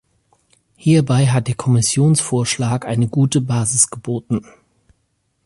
Hierbei 0.77 1.27
hat 1.27 1.47
der 1.47 1.53
Kommissionsvorschlag 1.53 2.87
eine 2.87 3.07
gute 3.07 3.39
Basis 3.39 3.91
geboten. 3.91 4.43